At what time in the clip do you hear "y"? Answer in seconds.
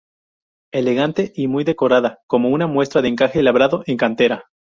1.35-1.47